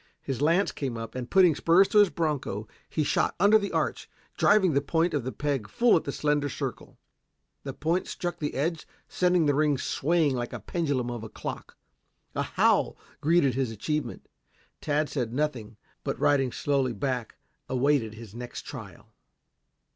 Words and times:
His 0.23 0.41
lance 0.41 0.71
came 0.71 0.97
up, 0.97 1.13
and 1.13 1.29
putting 1.29 1.53
spurs 1.53 1.87
to 1.89 1.99
his 1.99 2.09
broncho, 2.09 2.67
he 2.89 3.03
shot 3.03 3.35
under 3.39 3.59
the 3.59 3.71
arch, 3.71 4.09
driving 4.35 4.73
the 4.73 4.81
point 4.81 5.13
of 5.13 5.23
the 5.23 5.31
peg 5.31 5.69
full 5.69 5.95
at 5.95 6.05
the 6.05 6.11
slender 6.11 6.49
circle. 6.49 6.97
The 7.61 7.73
point 7.75 8.07
struck 8.07 8.39
the 8.39 8.55
edge 8.55 8.87
sending 9.07 9.45
the 9.45 9.53
ring 9.53 9.77
swaying 9.77 10.35
like 10.35 10.49
the 10.49 10.59
pendulum 10.59 11.11
of 11.11 11.23
a 11.23 11.29
clock. 11.29 11.77
A 12.33 12.41
howl 12.41 12.97
greeted 13.21 13.53
his 13.53 13.69
achievement. 13.69 14.25
Tad 14.81 15.07
said 15.07 15.31
nothing, 15.33 15.77
but 16.03 16.19
riding 16.19 16.51
slowly 16.51 16.93
back, 16.93 17.35
awaited 17.69 18.15
his 18.15 18.33
next 18.33 18.63
trial. 18.63 19.13